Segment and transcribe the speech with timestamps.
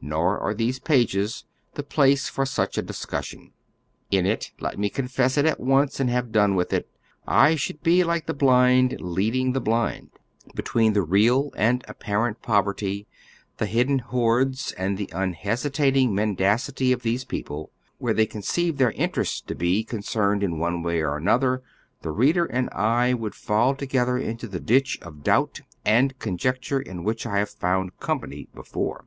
[0.00, 3.50] Nor ai e these pages the place for such a discussion.
[4.12, 6.88] In it, let me confess it at once and have done with it,
[7.26, 10.10] I should be like the blind leading the blind;
[10.54, 13.08] between the real and apparent poverty,
[13.56, 19.40] the hidden hoards and the unhesitating mendacity of these people, where they conceive their interests
[19.40, 21.64] to be concerned in one way or another,
[22.02, 27.02] the reader and I would fall together into the ditch of doubt and conjecture in
[27.02, 29.04] which I have found company before.